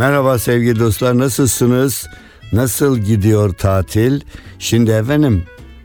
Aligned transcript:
Merhaba 0.00 0.38
sevgili 0.38 0.80
dostlar 0.80 1.18
nasılsınız? 1.18 2.06
Nasıl 2.52 2.98
gidiyor 2.98 3.52
tatil? 3.52 4.20
Şimdi 4.58 4.90
efendim 4.90 5.42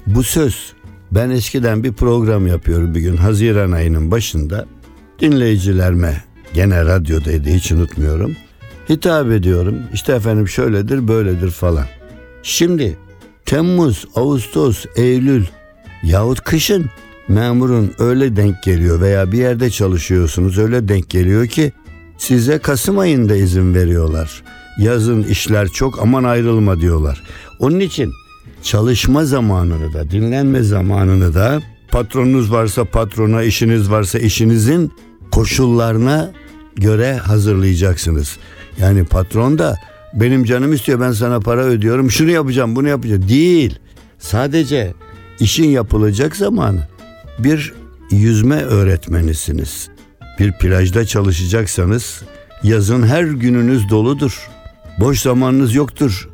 bu 0.07 0.23
söz 0.23 0.73
ben 1.11 1.29
eskiden 1.29 1.83
bir 1.83 1.93
program 1.93 2.47
yapıyorum 2.47 2.95
bir 2.95 2.99
gün 2.99 3.17
Haziran 3.17 3.71
ayının 3.71 4.11
başında 4.11 4.65
dinleyicilerime 5.19 6.23
gene 6.53 6.85
radyodaydı 6.85 7.49
hiç 7.49 7.71
unutmuyorum. 7.71 8.35
Hitap 8.89 9.31
ediyorum 9.31 9.79
işte 9.93 10.13
efendim 10.13 10.47
şöyledir 10.47 11.07
böyledir 11.07 11.51
falan. 11.51 11.85
Şimdi 12.43 12.97
Temmuz, 13.45 14.05
Ağustos, 14.15 14.85
Eylül 14.95 15.45
yahut 16.03 16.41
kışın 16.41 16.85
memurun 17.27 17.93
öyle 17.99 18.35
denk 18.35 18.63
geliyor 18.63 19.01
veya 19.01 19.31
bir 19.31 19.37
yerde 19.37 19.69
çalışıyorsunuz 19.69 20.57
öyle 20.57 20.87
denk 20.87 21.09
geliyor 21.09 21.47
ki 21.47 21.71
Size 22.17 22.57
Kasım 22.57 22.99
ayında 22.99 23.35
izin 23.35 23.75
veriyorlar. 23.75 24.43
Yazın 24.79 25.23
işler 25.23 25.67
çok 25.67 26.01
aman 26.01 26.23
ayrılma 26.23 26.79
diyorlar. 26.79 27.23
Onun 27.59 27.79
için 27.79 28.13
çalışma 28.63 29.25
zamanını 29.25 29.93
da 29.93 30.11
dinlenme 30.11 30.63
zamanını 30.63 31.33
da 31.33 31.61
patronunuz 31.91 32.51
varsa 32.51 32.85
patrona 32.85 33.43
işiniz 33.43 33.91
varsa 33.91 34.19
işinizin 34.19 34.91
koşullarına 35.31 36.31
göre 36.75 37.13
hazırlayacaksınız. 37.13 38.37
Yani 38.79 39.05
patron 39.05 39.57
da 39.57 39.75
benim 40.13 40.43
canım 40.43 40.73
istiyor 40.73 40.99
ben 40.99 41.11
sana 41.11 41.39
para 41.39 41.61
ödüyorum 41.61 42.11
şunu 42.11 42.31
yapacağım 42.31 42.75
bunu 42.75 42.87
yapacağım 42.87 43.29
değil. 43.29 43.79
Sadece 44.19 44.93
işin 45.39 45.69
yapılacak 45.69 46.35
zamanı 46.35 46.87
bir 47.39 47.73
yüzme 48.11 48.61
öğretmenisiniz. 48.61 49.89
Bir 50.39 50.51
plajda 50.51 51.05
çalışacaksanız 51.05 52.23
yazın 52.63 53.03
her 53.07 53.23
gününüz 53.23 53.89
doludur. 53.89 54.49
Boş 54.99 55.21
zamanınız 55.21 55.75
yoktur. 55.75 56.29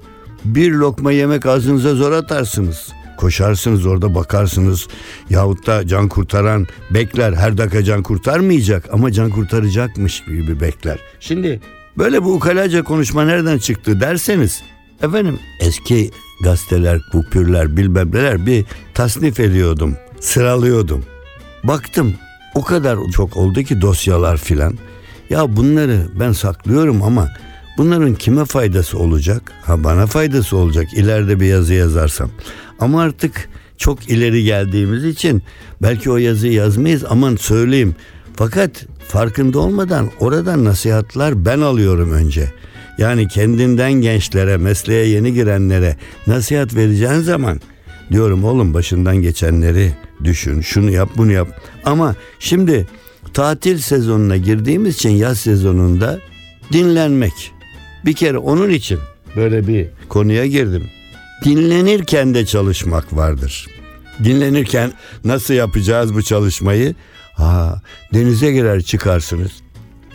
Bir 0.46 0.72
lokma 0.72 1.12
yemek 1.12 1.46
ağzınıza 1.46 1.96
zor 1.96 2.12
atarsınız. 2.12 2.88
Koşarsınız 3.18 3.86
orada 3.86 4.16
bakarsınız. 4.16 4.88
Yahut 5.30 5.68
da 5.68 5.88
can 5.88 6.08
kurtaran 6.08 6.68
bekler. 6.92 7.34
Her 7.34 7.58
dakika 7.58 7.84
can 7.84 8.04
kurtarmayacak 8.04 8.90
ama 8.92 9.12
can 9.12 9.30
kurtaracakmış 9.30 10.26
gibi 10.26 10.62
bekler. 10.62 11.00
Şimdi 11.20 11.60
böyle 11.98 12.24
bu 12.24 12.34
ukalaca 12.34 12.84
konuşma 12.84 13.26
nereden 13.26 13.58
çıktı 13.58 14.02
derseniz 14.02 14.64
efendim 15.04 15.40
eski 15.60 16.12
gazeteler, 16.44 17.00
kupürler, 17.12 17.78
bilmem 17.78 18.12
neler 18.12 18.46
bir 18.46 18.66
tasnif 18.94 19.40
ediyordum. 19.40 19.98
Sıralıyordum. 20.20 21.06
Baktım 21.64 22.14
o 22.56 22.62
kadar 22.62 22.98
çok 23.12 23.38
oldu 23.38 23.64
ki 23.64 23.82
dosyalar 23.82 24.38
filan. 24.38 24.74
Ya 25.30 25.56
bunları 25.56 26.08
ben 26.20 26.32
saklıyorum 26.32 27.04
ama 27.04 27.30
bunların 27.78 28.14
kime 28.16 28.46
faydası 28.46 29.00
olacak? 29.00 29.52
Ha 29.62 29.84
bana 29.84 30.08
faydası 30.08 30.58
olacak 30.58 30.94
ileride 30.94 31.40
bir 31.40 31.46
yazı 31.46 31.74
yazarsam. 31.74 32.30
Ama 32.80 33.02
artık 33.02 33.50
çok 33.78 34.10
ileri 34.10 34.44
geldiğimiz 34.44 35.06
için 35.06 35.44
belki 35.82 36.12
o 36.12 36.18
yazıyı 36.18 36.54
yazmayız 36.54 37.04
aman 37.10 37.36
söyleyeyim. 37.36 37.96
Fakat 38.36 38.86
farkında 39.08 39.60
olmadan 39.60 40.10
oradan 40.20 40.66
nasihatler 40.66 41.46
ben 41.46 41.62
alıyorum 41.62 42.12
önce. 42.12 42.52
Yani 42.98 43.28
kendinden 43.28 43.94
gençlere, 43.94 44.58
mesleğe 44.58 45.08
yeni 45.08 45.34
girenlere 45.34 45.96
nasihat 46.28 46.76
vereceğin 46.76 47.22
zaman 47.22 47.62
diyorum 48.12 48.44
oğlum 48.44 48.74
başından 48.74 49.16
geçenleri 49.18 49.92
düşün, 50.24 50.62
şunu 50.62 50.92
yap, 50.92 51.10
bunu 51.18 51.32
yap. 51.32 51.62
Ama 51.86 52.16
şimdi 52.40 52.88
tatil 53.34 53.78
sezonuna 53.78 54.38
girdiğimiz 54.38 54.96
için 54.96 55.10
yaz 55.10 55.40
sezonunda 55.40 56.20
dinlenmek. 56.74 57.52
Bir 58.06 58.14
kere 58.14 58.38
onun 58.38 58.70
için 58.70 59.00
böyle 59.36 59.68
bir 59.68 59.88
konuya 60.10 60.46
girdim. 60.46 60.84
Dinlenirken 61.46 62.34
de 62.34 62.46
çalışmak 62.46 63.16
vardır. 63.16 63.68
Dinlenirken 64.24 64.92
nasıl 65.24 65.54
yapacağız 65.54 66.16
bu 66.16 66.24
çalışmayı? 66.24 66.96
Ha, 67.34 67.82
denize 68.14 68.52
girer 68.52 68.82
çıkarsınız. 68.82 69.52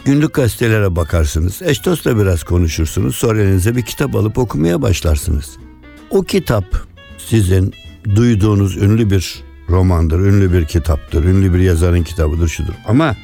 Günlük 0.05 0.34
gazetelere 0.34 0.97
bakarsınız. 0.97 1.62
Eş 1.62 1.84
dostla 1.84 2.19
biraz 2.19 2.43
konuşursunuz. 2.43 3.16
Sonra 3.16 3.43
elinize 3.43 3.77
bir 3.77 3.83
kitap 3.83 4.15
alıp 4.16 4.39
okumaya 4.39 4.83
başlarsınız. 4.83 5.56
O 6.11 6.22
kitap 6.22 6.65
sizin 7.19 7.75
duyduğunuz 8.15 8.77
ünlü 8.77 9.11
bir 9.11 9.46
romandır, 9.71 10.21
ünlü 10.21 10.53
bir 10.53 10.65
kitaptır, 10.65 11.25
ünlü 11.25 11.54
bir 11.54 11.59
yazarın 11.59 12.03
kitabıdır, 12.03 12.49
şudur. 12.49 12.72
Ama 12.87 13.16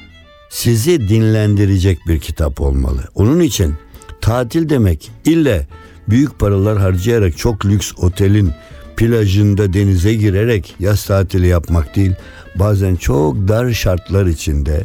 sizi 0.50 1.08
dinlendirecek 1.08 1.98
bir 2.08 2.18
kitap 2.18 2.60
olmalı. 2.60 3.00
Onun 3.14 3.40
için 3.40 3.74
tatil 4.20 4.68
demek 4.68 5.10
ille 5.24 5.66
büyük 6.08 6.38
paralar 6.38 6.78
harcayarak 6.78 7.36
çok 7.38 7.66
lüks 7.66 7.92
otelin 7.96 8.50
plajında 8.96 9.72
denize 9.72 10.14
girerek 10.14 10.74
yaz 10.78 11.04
tatili 11.04 11.46
yapmak 11.46 11.96
değil. 11.96 12.12
Bazen 12.54 12.96
çok 12.96 13.48
dar 13.48 13.72
şartlar 13.72 14.26
içinde 14.26 14.82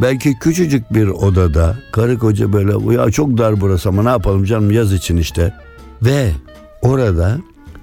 belki 0.00 0.38
küçücük 0.38 0.94
bir 0.94 1.06
odada 1.06 1.76
karı 1.92 2.18
koca 2.18 2.52
böyle 2.52 2.94
ya 2.94 3.10
çok 3.10 3.38
dar 3.38 3.60
burası 3.60 3.88
ama 3.88 4.02
ne 4.02 4.08
yapalım 4.08 4.44
canım 4.44 4.70
yaz 4.70 4.92
için 4.92 5.16
işte 5.16 5.54
ve 6.02 6.30
orada 6.82 7.38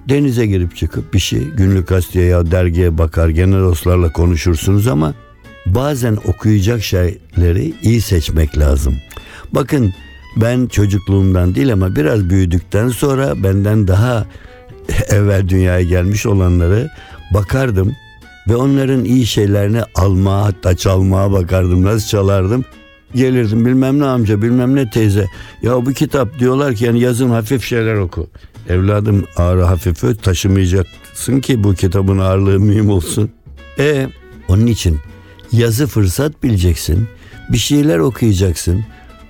Denize 0.09 0.45
girip 0.45 0.75
çıkıp 0.75 1.13
bir 1.13 1.19
şey 1.19 1.43
günlük 1.43 1.87
gazeteye 1.87 2.25
ya 2.25 2.51
dergiye 2.51 2.97
bakar 2.97 3.29
genel 3.29 3.59
dostlarla 3.59 4.13
konuşursunuz 4.13 4.87
ama 4.87 5.13
bazen 5.65 6.17
okuyacak 6.25 6.83
şeyleri 6.83 7.73
iyi 7.81 8.01
seçmek 8.01 8.57
lazım. 8.57 8.97
Bakın 9.51 9.93
ben 10.37 10.65
çocukluğumdan 10.67 11.55
değil 11.55 11.73
ama 11.73 11.95
biraz 11.95 12.29
büyüdükten 12.29 12.89
sonra 12.89 13.43
benden 13.43 13.87
daha 13.87 14.25
evvel 15.09 15.49
dünyaya 15.49 15.81
gelmiş 15.81 16.25
olanları 16.25 16.89
bakardım 17.33 17.95
ve 18.49 18.55
onların 18.55 19.05
iyi 19.05 19.25
şeylerini 19.25 19.81
almaya 19.95 20.45
hatta 20.45 20.77
çalmaya 20.77 21.31
bakardım 21.31 21.83
nasıl 21.83 22.07
çalardım 22.07 22.65
gelirdim 23.15 23.65
bilmem 23.65 23.99
ne 23.99 24.05
amca 24.05 24.41
bilmem 24.41 24.75
ne 24.75 24.89
teyze 24.89 25.25
ya 25.61 25.85
bu 25.85 25.93
kitap 25.93 26.39
diyorlar 26.39 26.75
ki 26.75 26.85
yani 26.85 26.99
yazın 26.99 27.29
hafif 27.29 27.63
şeyler 27.63 27.95
oku 27.95 28.29
Evladım 28.69 29.25
ağrı 29.35 29.63
hafife 29.63 30.15
taşımayacaksın 30.15 31.39
ki 31.39 31.63
bu 31.63 31.73
kitabın 31.73 32.19
ağırlığı 32.19 32.59
mühim 32.59 32.89
olsun. 32.89 33.31
E 33.79 34.07
onun 34.47 34.65
için 34.65 34.99
yazı 35.51 35.87
fırsat 35.87 36.43
bileceksin. 36.43 37.07
Bir 37.49 37.57
şeyler 37.57 37.97
okuyacaksın. 37.97 38.85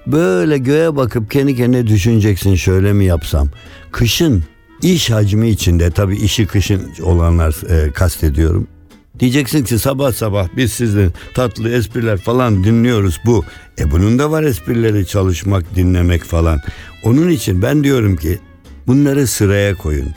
Böyle 0.08 0.58
göğe 0.58 0.96
bakıp 0.96 1.32
kendi 1.32 1.56
kendine 1.56 1.88
düşüneceksin 1.88 2.56
şöyle 2.56 2.94
mi 2.94 3.06
yapsam. 3.06 3.50
Kışın 3.92 4.44
iş 4.82 5.10
hacmi 5.10 5.50
içinde 5.50 5.92
tabii 5.92 6.18
işi 6.18 6.46
kışın 6.48 6.82
olanlar 7.04 7.56
e, 7.70 7.92
kastediyorum. 7.92 8.68
Diyeceksin 9.20 9.64
ki 9.64 9.80
sabah 9.80 10.12
sabah 10.12 10.48
biz 10.58 10.74
sizin 10.74 11.14
tatlı 11.34 11.70
espriler 11.70 12.18
falan 12.18 12.64
dinliyoruz 12.64 13.20
bu. 13.26 13.46
E 13.80 13.92
bunun 13.92 14.20
da 14.20 14.32
var 14.32 14.44
esprileri 14.44 15.08
çalışmak, 15.08 15.76
dinlemek 15.76 16.24
falan. 16.24 16.60
Onun 17.04 17.30
için 17.30 17.62
ben 17.62 17.84
diyorum 17.84 18.16
ki 18.16 18.40
Bunları 18.90 19.28
sıraya 19.28 19.76
koyun. 19.76 20.10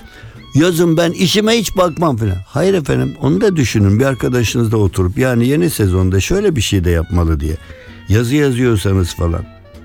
Yazın 0.54 0.96
ben 0.96 1.10
işime 1.10 1.52
hiç 1.52 1.76
bakmam 1.76 2.16
falan. 2.16 2.36
Hayır 2.46 2.74
efendim 2.74 3.14
onu 3.20 3.40
da 3.40 3.56
düşünün 3.56 3.98
bir 4.00 4.04
arkadaşınızla 4.04 4.76
oturup 4.76 5.18
yani 5.18 5.48
yeni 5.48 5.70
sezonda 5.70 6.20
şöyle 6.20 6.56
bir 6.56 6.60
şey 6.60 6.84
de 6.84 6.90
yapmalı 6.90 7.40
diye. 7.40 7.56
Yazı 8.08 8.36
yazıyorsanız 8.36 9.14
falan. 9.14 9.44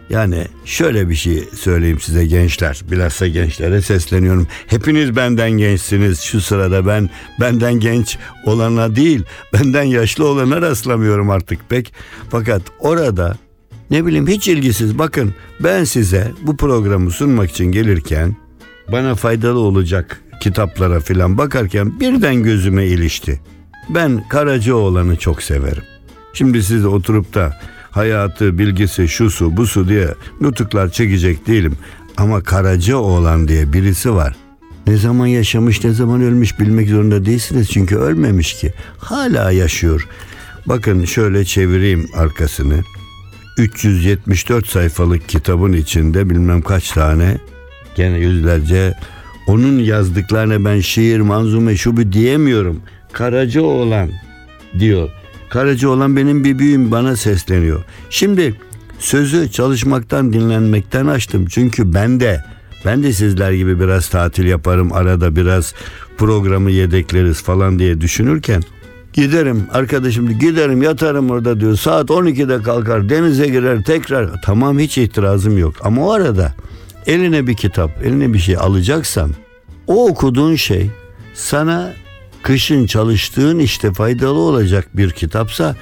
Yani 0.09 0.47
şöyle 0.65 1.09
bir 1.09 1.15
şey 1.15 1.43
söyleyeyim 1.55 1.99
size 1.99 2.25
gençler. 2.25 2.81
Bilhassa 2.91 3.27
gençlere 3.27 3.81
sesleniyorum. 3.81 4.47
Hepiniz 4.67 5.15
benden 5.15 5.51
gençsiniz. 5.51 6.19
Şu 6.19 6.41
sırada 6.41 6.87
ben 6.87 7.09
benden 7.39 7.73
genç 7.73 8.17
olana 8.45 8.95
değil, 8.95 9.23
benden 9.53 9.83
yaşlı 9.83 10.27
olana 10.27 10.61
rastlamıyorum 10.61 11.29
artık 11.29 11.69
pek. 11.69 11.93
Fakat 12.29 12.61
orada 12.79 13.37
ne 13.89 14.05
bileyim 14.05 14.27
hiç 14.27 14.47
ilgisiz 14.47 14.97
bakın 14.97 15.33
ben 15.59 15.83
size 15.83 16.31
bu 16.41 16.57
programı 16.57 17.11
sunmak 17.11 17.51
için 17.51 17.65
gelirken 17.65 18.46
bana 18.91 19.15
faydalı 19.15 19.59
olacak 19.59 20.21
kitaplara 20.41 20.99
filan 20.99 21.37
bakarken 21.37 21.99
birden 21.99 22.43
gözüme 22.43 22.85
ilişti. 22.85 23.41
Ben 23.89 24.23
Karacaoğlan'ı 24.29 25.15
çok 25.15 25.43
severim. 25.43 25.83
Şimdi 26.33 26.63
siz 26.63 26.85
oturup 26.85 27.33
da 27.33 27.59
hayatı, 27.91 28.57
bilgisi, 28.57 29.07
şusu, 29.07 29.57
busu 29.57 29.89
diye 29.89 30.07
nutuklar 30.41 30.91
çekecek 30.91 31.47
değilim. 31.47 31.77
Ama 32.17 32.41
Karacaoğlan 32.41 33.47
diye 33.47 33.73
birisi 33.73 34.13
var. 34.13 34.35
Ne 34.87 34.97
zaman 34.97 35.27
yaşamış, 35.27 35.83
ne 35.83 35.91
zaman 35.91 36.21
ölmüş 36.21 36.59
bilmek 36.59 36.89
zorunda 36.89 37.25
değilsiniz. 37.25 37.69
Çünkü 37.69 37.95
ölmemiş 37.95 38.53
ki. 38.53 38.73
Hala 38.97 39.51
yaşıyor. 39.51 40.07
Bakın 40.65 41.05
şöyle 41.05 41.45
çevireyim 41.45 42.09
arkasını. 42.15 42.79
374 43.57 44.67
sayfalık 44.67 45.29
kitabın 45.29 45.73
içinde 45.73 46.29
bilmem 46.29 46.61
kaç 46.61 46.91
tane 46.91 47.37
gene 47.97 48.17
yüzlerce 48.17 48.93
onun 49.47 49.79
yazdıklarına 49.79 50.65
ben 50.65 50.79
şiir, 50.79 51.19
manzume, 51.19 51.77
şu 51.77 51.97
bu 51.97 52.11
diyemiyorum. 52.11 52.81
Karacaoğlan 53.11 54.09
diyor. 54.79 55.09
Karacaoğlan 55.49 56.15
benim 56.15 56.43
bir 56.43 56.59
büyüğüm 56.59 56.91
bana 56.91 57.15
sesleniyor. 57.15 57.83
Şimdi 58.09 58.55
sözü 58.99 59.51
çalışmaktan 59.51 60.33
dinlenmekten 60.33 61.07
açtım. 61.07 61.45
Çünkü 61.49 61.93
ben 61.93 62.19
de 62.19 62.43
ben 62.85 63.03
de 63.03 63.13
sizler 63.13 63.51
gibi 63.51 63.79
biraz 63.79 64.09
tatil 64.09 64.45
yaparım 64.45 64.93
arada 64.93 65.35
biraz 65.35 65.73
programı 66.17 66.71
yedekleriz 66.71 67.41
falan 67.41 67.79
diye 67.79 68.01
düşünürken 68.01 68.63
Giderim 69.17 69.67
arkadaşım 69.71 70.39
giderim 70.39 70.81
yatarım 70.81 71.29
orada 71.29 71.59
diyor. 71.59 71.75
Saat 71.75 72.09
12'de 72.09 72.63
kalkar 72.63 73.09
denize 73.09 73.47
girer 73.47 73.83
tekrar. 73.83 74.41
Tamam 74.41 74.79
hiç 74.79 74.97
itirazım 74.97 75.57
yok. 75.57 75.75
Ama 75.83 76.07
o 76.07 76.11
arada 76.11 76.53
eline 77.07 77.47
bir 77.47 77.53
kitap 77.53 78.05
eline 78.05 78.33
bir 78.33 78.39
şey 78.39 78.57
alacaksan 78.57 79.31
o 79.87 80.09
okuduğun 80.09 80.55
şey 80.55 80.89
sana 81.33 81.93
kışın 82.41 82.85
çalıştığın 82.85 83.59
işte 83.59 83.93
faydalı 83.93 84.39
olacak 84.39 84.87
bir 84.93 85.11
kitapsa 85.11 85.75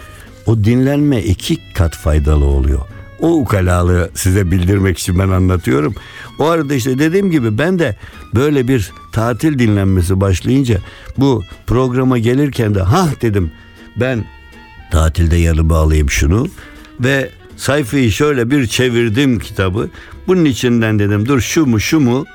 o 0.46 0.64
dinlenme 0.64 1.22
iki 1.22 1.74
kat 1.74 1.96
faydalı 1.96 2.46
oluyor. 2.46 2.82
O 3.20 3.34
ukalalığı 3.34 4.10
size 4.14 4.52
bildirmek 4.52 5.00
için 5.00 5.20
ben 5.20 5.30
anlatıyorum. 5.30 5.96
O 6.40 6.46
arada 6.46 6.74
işte 6.74 7.00
dediğim 7.00 7.32
gibi 7.32 7.58
ben 7.58 7.80
de 7.80 7.96
böyle 8.36 8.68
bir 8.68 8.92
tatil 9.12 9.60
dinlenmesi 9.60 10.22
başlayınca 10.22 10.78
bu 11.18 11.44
programa 11.68 12.18
gelirken 12.18 12.76
de 12.76 12.82
ha 12.82 13.10
dedim 13.22 13.52
ben 13.96 14.26
tatilde 14.92 15.36
yanıma 15.36 15.78
alayım 15.78 16.10
şunu 16.10 16.48
ve 17.00 17.30
sayfayı 17.58 18.12
şöyle 18.12 18.52
bir 18.52 18.68
çevirdim 18.68 19.40
kitabı. 19.40 19.90
Bunun 20.28 20.46
içinden 20.46 21.00
dedim 21.00 21.28
dur 21.28 21.42
şu 21.42 21.66
mu 21.66 21.80
şu 21.80 22.00
mu 22.00 22.26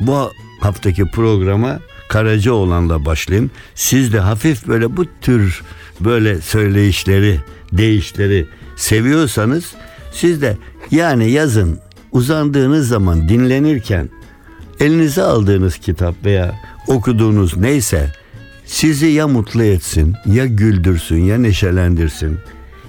bu 0.00 0.32
haftaki 0.60 1.04
programa 1.04 1.80
Karacaoğlan'la 2.08 3.04
başlayayım. 3.04 3.50
Siz 3.74 4.12
de 4.12 4.20
hafif 4.20 4.68
böyle 4.68 4.96
bu 4.96 5.04
tür 5.20 5.62
böyle 6.00 6.40
söyleyişleri, 6.40 7.40
değişleri 7.72 8.46
seviyorsanız 8.76 9.74
siz 10.12 10.42
de 10.42 10.56
yani 10.90 11.30
yazın 11.30 11.78
uzandığınız 12.12 12.88
zaman 12.88 13.28
dinlenirken 13.28 14.08
elinize 14.80 15.22
aldığınız 15.22 15.78
kitap 15.78 16.14
veya 16.24 16.60
okuduğunuz 16.86 17.56
neyse 17.56 18.12
sizi 18.66 19.06
ya 19.06 19.28
mutlu 19.28 19.62
etsin, 19.62 20.14
ya 20.26 20.46
güldürsün, 20.46 21.18
ya 21.18 21.38
neşelendirsin, 21.38 22.38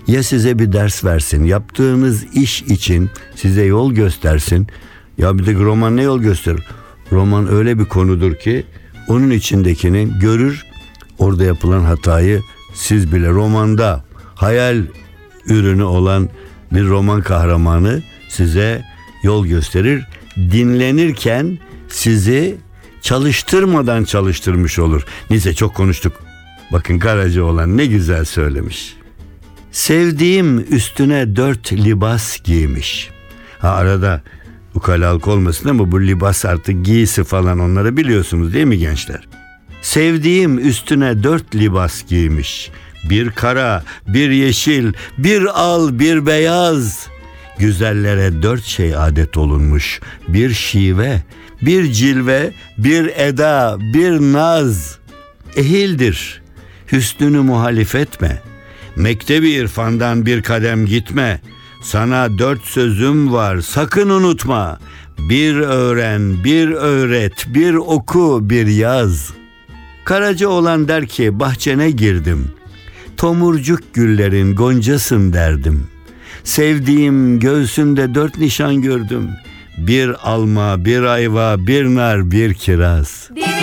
ya 0.07 0.23
size 0.23 0.59
bir 0.59 0.71
ders 0.73 1.05
versin, 1.05 1.43
yaptığınız 1.43 2.23
iş 2.35 2.61
için 2.61 3.09
size 3.35 3.63
yol 3.63 3.93
göstersin. 3.93 4.67
Ya 5.17 5.37
bir 5.37 5.45
de 5.45 5.53
roman 5.53 5.97
ne 5.97 6.01
yol 6.01 6.19
gösterir? 6.19 6.63
Roman 7.11 7.53
öyle 7.53 7.79
bir 7.79 7.85
konudur 7.85 8.35
ki 8.35 8.65
onun 9.07 9.29
içindekini 9.29 10.19
görür, 10.19 10.65
orada 11.19 11.43
yapılan 11.43 11.83
hatayı 11.83 12.41
siz 12.73 13.13
bile 13.13 13.29
romanda 13.29 14.05
hayal 14.35 14.83
ürünü 15.45 15.83
olan 15.83 16.29
bir 16.71 16.85
roman 16.85 17.21
kahramanı 17.21 18.01
size 18.29 18.85
yol 19.23 19.45
gösterir. 19.45 20.03
Dinlenirken 20.37 21.59
sizi 21.89 22.57
çalıştırmadan 23.01 24.03
çalıştırmış 24.03 24.79
olur. 24.79 25.05
Neyse 25.29 25.53
çok 25.53 25.75
konuştuk. 25.75 26.13
Bakın 26.71 26.99
Karaca 26.99 27.43
olan 27.43 27.77
ne 27.77 27.85
güzel 27.85 28.25
söylemiş. 28.25 29.00
Sevdiğim 29.71 30.73
üstüne 30.75 31.35
dört 31.35 31.73
libas 31.73 32.39
giymiş. 32.43 33.09
Ha 33.59 33.69
arada 33.69 34.21
ukalalık 34.75 35.27
olmasın 35.27 35.69
ama 35.69 35.91
bu 35.91 36.01
libas 36.01 36.45
artık 36.45 36.85
giysi 36.85 37.23
falan 37.23 37.59
onları 37.59 37.97
biliyorsunuz 37.97 38.53
değil 38.53 38.65
mi 38.65 38.77
gençler? 38.77 39.27
Sevdiğim 39.81 40.59
üstüne 40.59 41.23
dört 41.23 41.55
libas 41.55 42.05
giymiş. 42.07 42.71
Bir 43.09 43.29
kara, 43.31 43.83
bir 44.07 44.29
yeşil, 44.29 44.93
bir 45.17 45.61
al, 45.61 45.99
bir 45.99 46.25
beyaz. 46.25 47.07
Güzellere 47.59 48.43
dört 48.43 48.63
şey 48.63 48.95
adet 48.95 49.37
olunmuş. 49.37 49.99
Bir 50.27 50.53
şive, 50.53 51.21
bir 51.61 51.91
cilve, 51.91 52.51
bir 52.77 53.05
eda, 53.15 53.77
bir 53.79 54.11
naz. 54.11 54.97
Ehildir, 55.55 56.41
hüsnünü 56.91 57.39
muhalif 57.39 57.95
etme. 57.95 58.50
Mektebi 59.01 59.49
irfandan 59.49 60.25
bir 60.25 60.41
kadem 60.41 60.85
gitme. 60.85 61.41
Sana 61.83 62.37
dört 62.37 62.61
sözüm 62.61 63.33
var, 63.33 63.61
sakın 63.61 64.09
unutma. 64.09 64.79
Bir 65.19 65.55
öğren, 65.55 66.43
bir 66.43 66.69
öğret, 66.71 67.45
bir 67.47 67.73
oku, 67.73 68.39
bir 68.41 68.67
yaz. 68.67 69.33
Karaca 70.05 70.47
olan 70.47 70.87
der 70.87 71.07
ki 71.07 71.39
bahçene 71.39 71.91
girdim. 71.91 72.51
Tomurcuk 73.17 73.93
güllerin 73.93 74.55
goncasın 74.55 75.33
derdim. 75.33 75.87
Sevdiğim 76.43 77.39
göğsünde 77.39 78.15
dört 78.15 78.37
nişan 78.37 78.81
gördüm. 78.81 79.29
Bir 79.77 80.29
alma, 80.31 80.85
bir 80.85 81.01
ayva, 81.01 81.55
bir 81.67 81.85
nar, 81.85 82.31
bir 82.31 82.53
kiraz. 82.53 83.29
Dibi 83.35 83.60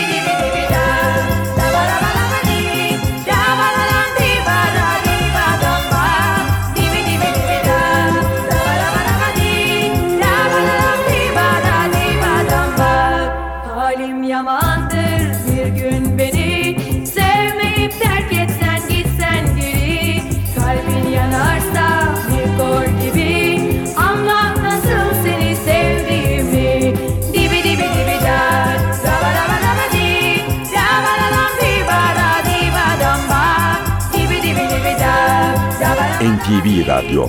NTV 36.49 36.89
Radyo. 36.89 37.29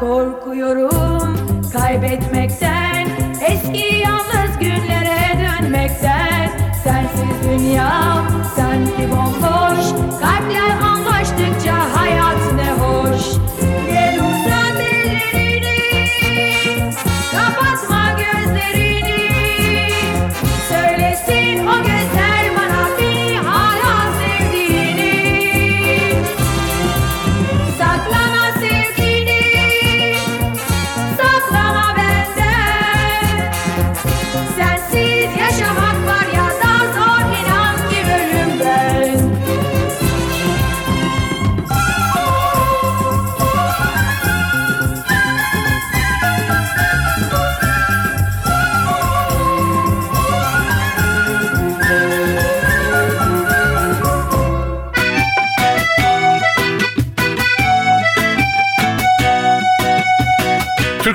Korkuyorum 0.00 1.36
kaybetmekten 1.72 3.08
Eski 3.48 3.94
yalnız 3.96 4.58
günlere 4.60 5.38
dönmekten. 5.38 6.50
Sensiz 6.84 7.48
dünyam 7.48 8.26
sanki 8.56 9.10
bomboş 9.10 9.86
Kalpler 10.20 10.70
anlaştıkça 10.82 11.05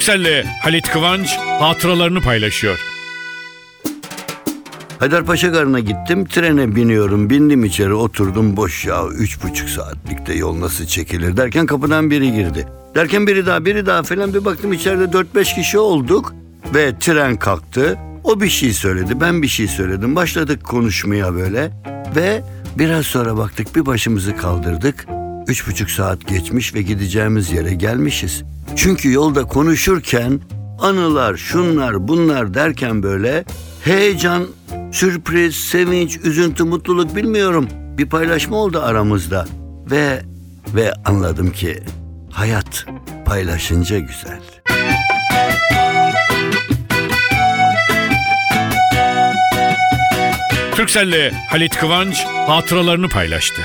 Türkcell'le 0.02 0.44
Halit 0.62 0.90
Kıvanç 0.90 1.38
hatıralarını 1.38 2.22
paylaşıyor. 2.22 2.80
Haydarpaşa 5.00 5.48
Garı'na 5.48 5.80
gittim. 5.80 6.26
Trene 6.26 6.76
biniyorum. 6.76 7.30
Bindim 7.30 7.66
içeri 7.66 7.94
oturdum. 7.94 8.58
Boş 8.58 8.86
ya. 8.86 9.08
Üç 9.08 9.44
buçuk 9.44 9.70
saatlikte 9.70 10.34
yol 10.34 10.60
nasıl 10.62 10.86
çekilir 10.86 11.38
derken 11.38 11.66
kapıdan 11.66 12.12
biri 12.12 12.32
girdi. 12.32 12.68
Derken 12.96 13.28
biri 13.28 13.46
daha 13.46 13.66
biri 13.66 13.86
daha 13.86 14.04
falan 14.04 14.34
bir 14.34 14.46
baktım 14.46 14.74
içeride 14.74 15.14
dört 15.14 15.36
beş 15.36 15.56
kişi 15.56 15.80
olduk. 15.80 16.34
Ve 16.74 17.00
tren 17.00 17.38
kalktı. 17.38 17.98
O 18.24 18.42
bir 18.42 18.50
şey 18.50 18.74
söyledi. 18.74 19.22
Ben 19.22 19.42
bir 19.42 19.48
şey 19.48 19.68
söyledim. 19.68 20.16
Başladık 20.16 20.64
konuşmaya 20.64 21.34
böyle. 21.34 21.72
Ve 22.16 22.44
biraz 22.76 23.06
sonra 23.06 23.38
baktık 23.38 23.76
bir 23.76 23.86
başımızı 23.86 24.38
kaldırdık. 24.38 25.21
Üç 25.48 25.68
buçuk 25.68 25.90
saat 25.90 26.28
geçmiş 26.28 26.74
ve 26.74 26.82
gideceğimiz 26.82 27.52
yere 27.52 27.74
gelmişiz. 27.74 28.44
Çünkü 28.76 29.12
yolda 29.12 29.44
konuşurken 29.44 30.40
anılar, 30.80 31.38
şunlar, 31.38 32.08
bunlar 32.08 32.54
derken 32.54 33.04
böyle 33.04 33.46
heyecan, 33.84 34.48
sürpriz, 34.92 35.56
sevinç, 35.56 36.18
üzüntü, 36.24 36.64
mutluluk 36.64 37.16
bilmiyorum. 37.16 37.68
Bir 37.98 38.10
paylaşma 38.10 38.58
oldu 38.58 38.80
aramızda 38.80 39.48
ve 39.92 40.22
ve 40.76 40.94
anladım 41.06 41.52
ki 41.52 41.84
hayat 42.32 42.86
paylaşınca 43.26 44.00
güzel. 44.00 44.42
Türkcell'le 50.76 51.32
Halit 51.50 51.76
Kıvanç 51.76 52.26
hatıralarını 52.26 53.10
paylaştı. 53.10 53.62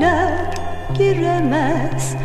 Kimseler 0.00 0.32
giremez. 0.98 2.16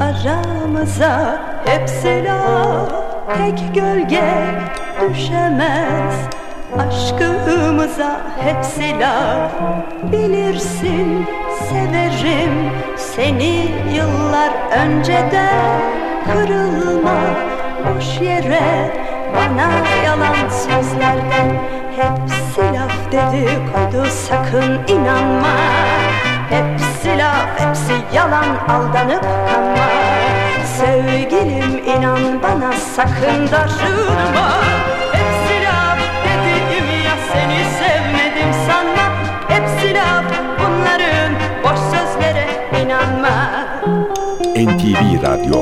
Aramıza 0.00 1.42
Hep 1.66 1.88
silah 1.88 2.88
tek 3.36 3.74
gölge 3.74 4.34
düşemez. 5.00 6.14
Aşkımıza 6.78 8.20
hep 8.40 8.64
silah 8.64 9.50
Bilirsin 10.12 11.26
severim 11.68 12.70
seni 12.96 13.68
yıllar 13.94 14.50
önceden. 14.86 15.80
Kırılma 16.24 17.20
boş 17.84 18.20
yere 18.20 18.92
bana 19.36 19.70
yalan 20.04 20.48
sözlerden. 20.48 21.56
Hepsi 21.96 22.60
laf 22.60 23.12
dedikodu 23.12 24.10
sakın 24.10 24.94
inanma 24.94 25.97
Hepsi 26.50 27.18
laf 27.18 27.60
hepsi 27.60 27.92
yalan 28.14 28.56
aldanıp 28.68 29.22
kanma 29.22 29.88
Sevgilim 30.78 31.84
inan 31.86 32.42
bana 32.42 32.72
sakın 32.72 33.48
darılma 33.52 34.48
Hepsi 35.12 35.64
laf 35.64 35.98
dedim 36.24 36.86
ya 37.04 37.14
seni 37.32 37.64
sevmedim 37.78 38.52
sanma. 38.66 39.06
Hepsi 39.48 39.94
laf 39.94 40.24
bunların 40.58 41.32
boş 41.64 41.78
sözlere 41.78 42.46
inanma. 42.84 43.34
NTV 44.56 45.22
Radyo 45.22 45.60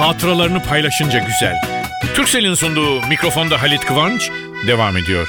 hatıralarını 0.00 0.62
paylaşınca 0.62 1.18
güzel. 1.18 1.54
Türkcell'in 2.14 2.54
sunduğu 2.54 3.06
mikrofonda 3.06 3.62
Halit 3.62 3.84
Kıvanç 3.84 4.30
devam 4.66 4.96
ediyor. 4.96 5.28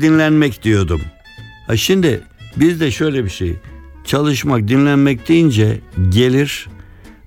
dinlenmek 0.00 0.62
diyordum. 0.62 1.00
Ha 1.66 1.76
şimdi 1.76 2.20
bizde 2.56 2.90
şöyle 2.90 3.24
bir 3.24 3.30
şey. 3.30 3.56
Çalışmak, 4.04 4.68
dinlenmek 4.68 5.28
deyince 5.28 5.80
gelir 6.08 6.68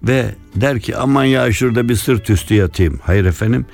ve 0.04 0.26
der 0.56 0.80
ki 0.80 0.98
aman 0.98 1.24
ya 1.24 1.52
şurada 1.52 1.90
bir 1.90 1.96
sırt 1.96 2.30
üstü 2.30 2.54
yatayım. 2.54 3.00
Hayır 3.04 3.26
efendim 3.26 3.66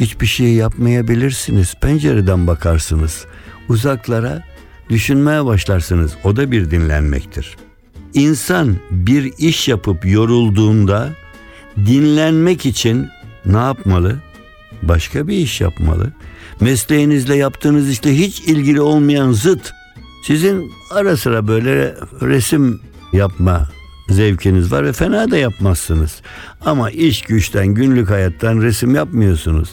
hiçbir 0.00 0.26
şey 0.26 0.54
yapmayabilirsiniz. 0.54 1.74
Pencereden 1.74 2.46
bakarsınız. 2.46 3.24
Uzaklara 3.68 4.42
düşünmeye 4.90 5.44
başlarsınız. 5.44 6.12
O 6.24 6.36
da 6.36 6.50
bir 6.50 6.70
dinlenmektir. 6.70 7.56
İnsan 8.14 8.76
bir 8.90 9.32
iş 9.38 9.68
yapıp 9.68 10.06
yorulduğunda 10.06 11.08
dinlenmek 11.76 12.66
için 12.66 13.08
ne 13.46 13.58
yapmalı? 13.58 14.16
Başka 14.82 15.28
bir 15.28 15.36
iş 15.36 15.60
yapmalı. 15.60 16.12
Mesleğinizle 16.60 17.36
yaptığınız 17.36 17.90
işte 17.90 18.18
hiç 18.18 18.40
ilgili 18.40 18.80
olmayan 18.80 19.32
zıt. 19.32 19.72
Sizin 20.26 20.72
ara 20.90 21.16
sıra 21.16 21.48
böyle 21.48 21.94
resim 22.22 22.80
yapma 23.12 23.68
zevkiniz 24.08 24.72
var 24.72 24.84
ve 24.84 24.92
fena 24.92 25.30
da 25.30 25.36
yapmazsınız. 25.36 26.22
Ama 26.64 26.90
iş 26.90 27.22
güçten 27.22 27.66
günlük 27.66 28.10
hayattan 28.10 28.62
resim 28.62 28.94
yapmıyorsunuz. 28.94 29.70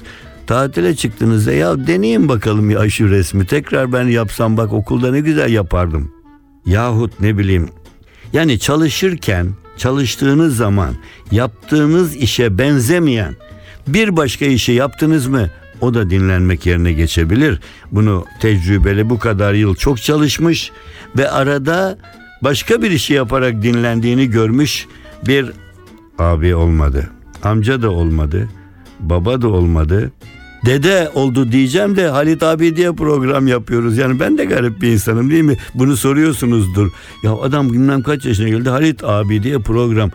Tatile 0.48 0.96
çıktığınızda 0.96 1.54
ya 1.54 1.88
deneyin 1.88 2.30
bakalım 2.30 2.70
ya 2.70 2.90
şu 2.90 3.10
resmi 3.10 3.46
tekrar 3.46 3.94
ben 3.94 4.04
yapsam 4.08 4.58
bak 4.58 4.74
okulda 4.74 5.12
ne 5.12 5.20
güzel 5.20 5.54
yapardım. 5.54 6.12
Yahut 6.66 7.20
ne 7.20 7.38
bileyim 7.38 7.70
yani 8.34 8.60
çalışırken 8.60 9.48
çalıştığınız 9.78 10.58
zaman 10.58 10.96
yaptığınız 11.32 12.16
işe 12.16 12.58
benzemeyen 12.58 13.36
bir 13.88 14.18
başka 14.18 14.46
işi 14.46 14.72
yaptınız 14.72 15.28
mı 15.28 15.50
o 15.82 15.94
da 15.94 16.10
dinlenmek 16.10 16.66
yerine 16.66 16.94
geçebilir. 16.94 17.60
Bunu 17.92 18.26
tecrübeli 18.42 19.10
bu 19.10 19.20
kadar 19.20 19.54
yıl 19.54 19.76
çok 19.76 20.02
çalışmış 20.02 20.72
ve 21.18 21.30
arada 21.30 21.98
başka 22.42 22.82
bir 22.82 22.92
işi 22.92 23.14
yaparak 23.14 23.62
dinlendiğini 23.62 24.30
görmüş 24.30 24.88
bir 25.28 25.52
abi 26.20 26.56
olmadı. 26.56 27.10
Amca 27.44 27.82
da 27.82 27.92
olmadı. 27.92 28.50
Baba 29.00 29.42
da 29.42 29.48
olmadı. 29.48 30.12
Dede 30.66 31.10
oldu 31.14 31.52
diyeceğim 31.52 31.96
de 31.96 32.08
Halit 32.08 32.44
abi 32.44 32.76
diye 32.76 32.92
program 32.92 33.48
yapıyoruz. 33.48 33.98
Yani 33.98 34.20
ben 34.20 34.38
de 34.38 34.46
garip 34.46 34.82
bir 34.82 34.88
insanım 34.88 35.30
değil 35.30 35.44
mi? 35.44 35.58
Bunu 35.74 35.98
soruyorsunuzdur. 35.98 36.92
Ya 37.24 37.34
adam 37.34 37.74
bilmem 37.74 38.04
kaç 38.04 38.26
yaşına 38.26 38.50
geldi 38.50 38.70
Halit 38.70 39.04
abi 39.04 39.44
diye 39.44 39.60
program. 39.60 40.12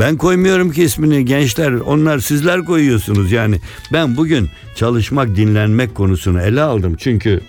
Ben 0.00 0.16
koymuyorum 0.16 0.70
ki 0.70 0.82
ismini 0.82 1.24
gençler 1.24 1.72
onlar 1.72 2.18
sizler 2.18 2.64
koyuyorsunuz 2.64 3.32
yani. 3.32 3.60
Ben 3.92 4.16
bugün 4.16 4.48
çalışmak 4.74 5.36
dinlenmek 5.36 5.94
konusunu 5.94 6.40
ele 6.40 6.62
aldım. 6.62 6.96
Çünkü 6.98 7.40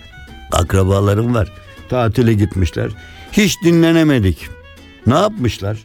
akrabalarım 0.52 1.34
var. 1.34 1.52
Tatile 1.88 2.34
gitmişler. 2.34 2.90
Hiç 3.32 3.62
dinlenemedik. 3.64 4.48
Ne 5.06 5.14
yapmışlar? 5.14 5.78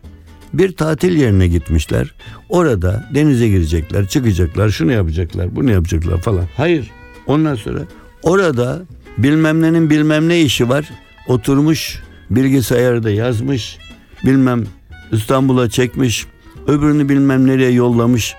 Bir 0.54 0.76
tatil 0.76 1.18
yerine 1.18 1.48
gitmişler. 1.48 2.14
Orada 2.50 3.10
denize 3.16 3.48
girecekler, 3.48 4.08
çıkacaklar, 4.08 4.70
şunu 4.70 4.92
yapacaklar, 4.92 5.56
bunu 5.56 5.72
yapacaklar 5.72 6.22
falan. 6.22 6.46
Hayır. 6.58 6.92
Ondan 7.28 7.56
sonra 7.56 7.80
orada 8.24 8.82
Bilmem 9.18 9.62
nenin 9.62 9.90
bilmem 9.90 10.30
ne 10.30 10.42
işi 10.42 10.70
var. 10.70 10.90
Oturmuş 11.28 12.02
bilgisayarda 12.30 13.10
yazmış. 13.10 13.78
Bilmem 14.26 14.64
İstanbul'a 15.12 15.70
çekmiş. 15.70 16.26
Öbürünü 16.68 17.10
bilmem 17.10 17.48
nereye 17.48 17.72
yollamış. 17.72 18.36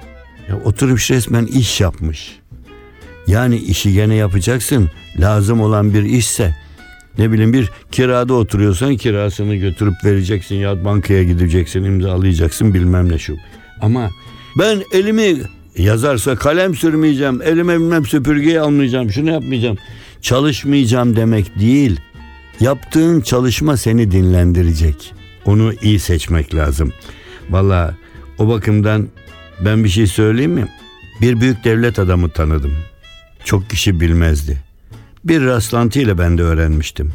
Ya 0.49 0.61
oturmuş 0.65 1.11
resmen 1.11 1.47
iş 1.47 1.81
yapmış. 1.81 2.39
Yani 3.27 3.57
işi 3.57 3.93
gene 3.93 4.15
yapacaksın. 4.15 4.91
Lazım 5.19 5.61
olan 5.61 5.95
bir 5.95 6.03
işse. 6.03 6.57
Ne 7.19 7.33
bileyim 7.33 7.53
bir 7.53 7.71
kirada 7.93 8.35
oturuyorsan 8.35 8.97
kirasını 8.97 9.55
götürüp 9.55 9.95
vereceksin 10.05 10.55
ya 10.55 10.85
bankaya 10.85 11.23
gideceksin 11.23 11.85
imzalayacaksın 11.85 12.75
bilmem 12.75 13.09
ne 13.13 13.19
şu. 13.19 13.37
Ama 13.81 14.11
ben 14.59 14.83
elimi 14.93 15.37
yazarsa 15.79 16.37
kalem 16.37 16.75
sürmeyeceğim 16.75 17.43
elime 17.43 17.81
bilmem 17.81 18.07
süpürgeyi 18.07 18.61
almayacağım 18.61 19.13
şunu 19.13 19.31
yapmayacağım 19.31 19.77
çalışmayacağım 20.23 21.17
demek 21.17 21.61
değil. 21.61 22.01
Yaptığın 22.61 23.21
çalışma 23.21 23.77
seni 23.77 24.11
dinlendirecek. 24.11 25.15
Onu 25.45 25.73
iyi 25.83 25.99
seçmek 25.99 26.55
lazım. 26.55 26.93
Valla 27.51 27.95
o 28.39 28.49
bakımdan 28.49 29.09
ben 29.61 29.85
bir 29.85 29.89
şey 29.89 30.07
söyleyeyim 30.07 30.53
mi? 30.53 30.69
Bir 31.21 31.41
büyük 31.41 31.65
devlet 31.65 31.99
adamı 31.99 32.31
tanıdım. 32.31 32.75
Çok 33.45 33.71
kişi 33.71 34.01
bilmezdi. 34.01 34.59
Bir 35.25 35.45
rastlantıyla 35.45 36.19
ben 36.19 36.39
de 36.39 36.43
öğrenmiştim. 36.43 37.13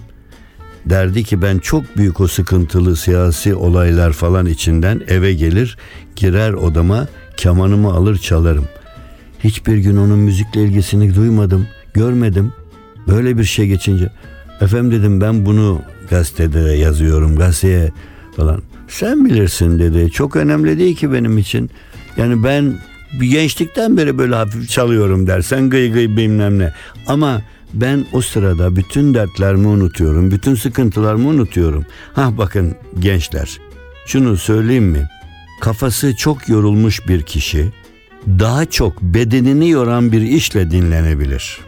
Derdi 0.86 1.24
ki 1.24 1.42
ben 1.42 1.60
çok 1.60 1.98
büyük 1.98 2.22
o 2.22 2.28
sıkıntılı 2.28 2.96
siyasi 2.96 3.56
olaylar 3.56 4.14
falan 4.14 4.46
içinden 4.46 5.02
eve 5.08 5.34
gelir, 5.34 5.78
girer 6.16 6.54
odama, 6.54 7.08
kemanımı 7.38 7.94
alır 7.94 8.18
çalarım. 8.18 8.66
Hiçbir 9.44 9.78
gün 9.78 9.98
onun 9.98 10.20
müzikle 10.20 10.64
ilgisini 10.64 11.16
duymadım, 11.16 11.68
görmedim. 11.94 12.54
Böyle 13.08 13.38
bir 13.38 13.44
şey 13.44 13.68
geçince 13.68 14.12
efendim 14.62 14.92
dedim 14.92 15.22
ben 15.22 15.46
bunu 15.46 15.82
gazetede 16.10 16.60
yazıyorum, 16.60 17.36
gazeteye 17.36 17.92
falan. 18.36 18.62
Sen 18.88 19.26
bilirsin 19.26 19.80
dedi. 19.80 20.12
Çok 20.12 20.36
önemli 20.36 20.80
değil 20.80 20.96
ki 20.96 21.14
benim 21.14 21.38
için. 21.38 21.70
Yani 22.18 22.44
ben 22.44 22.74
gençlikten 23.22 23.98
beri 23.98 24.18
böyle 24.18 24.36
hafif 24.36 24.70
çalıyorum 24.70 25.28
dersen 25.28 25.70
gıy 25.70 25.92
gıy 25.92 26.18
bilmem 26.18 26.60
ne. 26.60 26.74
Ama 27.08 27.42
ben 27.74 28.06
o 28.14 28.22
sırada 28.22 28.76
bütün 28.76 29.14
dertlerimi 29.14 29.68
unutuyorum. 29.68 30.32
Bütün 30.32 30.56
sıkıntılarımı 30.56 31.30
unutuyorum. 31.30 31.86
Ha 32.14 32.38
bakın 32.38 32.76
gençler. 33.00 33.58
Şunu 34.06 34.38
söyleyeyim 34.38 34.86
mi? 34.86 35.10
Kafası 35.62 36.16
çok 36.16 36.50
yorulmuş 36.50 37.08
bir 37.08 37.24
kişi 37.24 37.72
daha 38.28 38.66
çok 38.66 39.02
bedenini 39.02 39.70
yoran 39.70 40.12
bir 40.12 40.22
işle 40.22 40.72
dinlenebilir. 40.72 41.60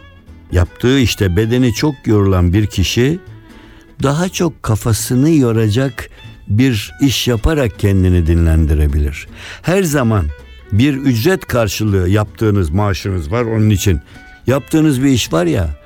Yaptığı 0.51 0.99
işte 0.99 1.37
bedeni 1.37 1.73
çok 1.73 1.95
yorulan 2.05 2.53
bir 2.53 2.67
kişi 2.67 3.19
daha 4.03 4.29
çok 4.29 4.63
kafasını 4.63 5.29
yoracak 5.29 6.09
bir 6.47 6.91
iş 7.01 7.27
yaparak 7.27 7.79
kendini 7.79 8.27
dinlendirebilir. 8.27 9.27
Her 9.61 9.83
zaman 9.83 10.25
bir 10.71 10.93
ücret 10.93 11.45
karşılığı 11.45 12.09
yaptığınız 12.09 12.69
maaşınız 12.69 13.31
var 13.31 13.43
onun 13.43 13.69
için. 13.69 13.99
Yaptığınız 14.47 15.03
bir 15.03 15.09
iş 15.09 15.33
var 15.33 15.45
ya 15.45 15.80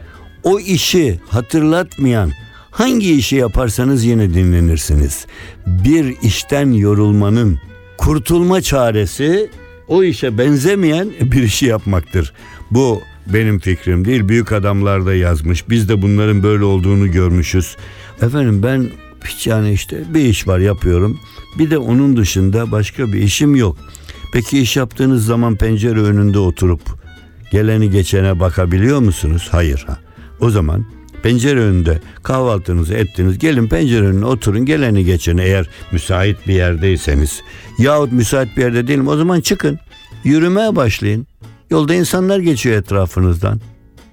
o 0.45 0.59
işi 0.59 1.19
hatırlatmayan 1.29 2.31
hangi 2.71 3.15
işi 3.15 3.35
yaparsanız 3.35 4.03
yine 4.03 4.33
dinlenirsiniz. 4.33 5.25
Bir 5.67 6.21
işten 6.21 6.71
yorulmanın 6.71 7.59
kurtulma 7.97 8.61
çaresi 8.61 9.49
o 9.87 10.03
işe 10.03 10.37
benzemeyen 10.37 11.09
bir 11.21 11.43
işi 11.43 11.65
yapmaktır. 11.65 12.33
Bu 12.71 13.01
benim 13.33 13.59
fikrim 13.59 14.05
değil. 14.05 14.27
Büyük 14.27 14.51
adamlar 14.51 15.05
da 15.05 15.15
yazmış. 15.15 15.69
Biz 15.69 15.89
de 15.89 16.01
bunların 16.01 16.43
böyle 16.43 16.63
olduğunu 16.63 17.11
görmüşüz. 17.11 17.77
Efendim 18.21 18.63
ben 18.63 18.89
hiç 19.25 19.47
yani 19.47 19.71
işte 19.71 20.03
bir 20.13 20.21
iş 20.21 20.47
var 20.47 20.59
yapıyorum. 20.59 21.19
Bir 21.59 21.71
de 21.71 21.77
onun 21.77 22.17
dışında 22.17 22.71
başka 22.71 23.13
bir 23.13 23.21
işim 23.21 23.55
yok. 23.55 23.77
Peki 24.33 24.59
iş 24.59 24.77
yaptığınız 24.77 25.25
zaman 25.25 25.55
pencere 25.55 26.01
önünde 26.01 26.39
oturup 26.39 26.81
geleni 27.51 27.89
geçene 27.89 28.39
bakabiliyor 28.39 28.99
musunuz? 28.99 29.47
Hayır 29.51 29.83
ha. 29.87 30.04
O 30.39 30.49
zaman 30.49 30.85
pencere 31.23 31.59
önünde 31.59 31.99
kahvaltınızı 32.23 32.93
ettiniz. 32.93 33.37
Gelin 33.37 33.67
pencere 33.67 34.05
önüne 34.05 34.25
oturun 34.25 34.65
geleni 34.65 35.05
geçeni 35.05 35.41
eğer 35.41 35.69
müsait 35.91 36.47
bir 36.47 36.53
yerdeyseniz. 36.53 37.41
Yahut 37.79 38.11
müsait 38.11 38.57
bir 38.57 38.61
yerde 38.61 38.87
değilim 38.87 39.07
o 39.07 39.15
zaman 39.15 39.41
çıkın. 39.41 39.79
Yürümeye 40.23 40.75
başlayın. 40.75 41.27
Yolda 41.69 41.93
insanlar 41.93 42.39
geçiyor 42.39 42.77
etrafınızdan. 42.77 43.61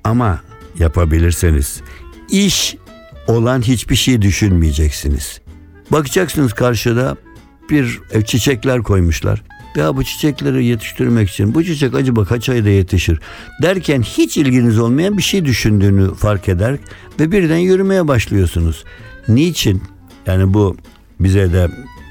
Ama 0.05 0.41
yapabilirseniz 0.79 1.83
iş 2.31 2.77
olan 3.27 3.63
hiçbir 3.63 3.97
şey 3.97 4.23
düşünmeyeceksiniz. 4.23 5.41
Bakacaksınız 5.91 6.53
karşıda 6.53 7.17
bir 7.71 8.01
ev 8.13 8.23
çiçekler 8.23 8.83
koymuşlar. 8.83 9.43
Ya 9.77 9.97
bu 9.97 10.05
çiçekleri 10.05 10.65
yetiştirmek 10.65 11.31
için 11.31 11.55
bu 11.55 11.65
çiçek 11.65 11.95
acaba 11.95 12.25
kaç 12.25 12.49
ayda 12.49 12.69
yetişir 12.69 13.21
derken 13.63 14.03
hiç 14.03 14.37
ilginiz 14.37 14.79
olmayan 14.79 15.19
bir 15.19 15.23
şey 15.23 15.45
düşündüğünü 15.45 16.15
fark 16.15 16.49
eder 16.49 16.77
ve 17.21 17.33
birden 17.33 17.57
yürümeye 17.57 18.09
başlıyorsunuz. 18.09 18.85
Niçin? 19.29 19.83
Yani 20.27 20.55
bu 20.55 20.77
bize 21.21 21.53
de 21.53 21.69